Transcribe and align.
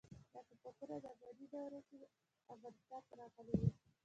دا 0.33 0.39
ټوپکونه 0.49 0.95
د 1.03 1.05
اماني 1.13 1.45
دورې 1.53 1.81
کې 1.89 1.99
افغانستان 2.53 3.01
ته 3.07 3.13
راغلي 3.19 3.53
وو. 3.59 3.69